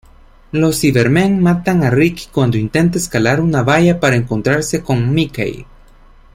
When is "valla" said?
3.61-3.99